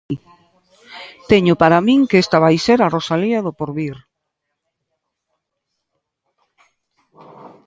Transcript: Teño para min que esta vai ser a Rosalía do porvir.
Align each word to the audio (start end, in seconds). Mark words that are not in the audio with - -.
Teño 1.31 1.53
para 1.61 1.83
min 1.87 2.01
que 2.09 2.17
esta 2.23 2.37
vai 2.45 2.55
ser 2.65 2.79
a 2.81 2.91
Rosalía 2.95 3.39
do 3.45 3.51
porvir. 3.59 3.95